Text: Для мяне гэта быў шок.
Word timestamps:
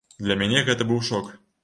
Для 0.27 0.37
мяне 0.41 0.63
гэта 0.69 0.87
быў 0.93 1.05
шок. 1.11 1.29